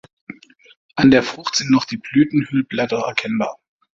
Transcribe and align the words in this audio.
An 0.95 1.11
der 1.11 1.21
Frucht 1.21 1.55
sind 1.55 1.69
noch 1.69 1.85
die 1.85 1.97
Blütenhüllblätter 1.97 3.03
erkennbar. 3.05 3.59